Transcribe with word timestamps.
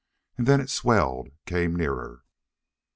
And 0.35 0.47
then 0.47 0.59
it 0.59 0.71
swelled, 0.71 1.29
came 1.45 1.75
nearer. 1.75 2.23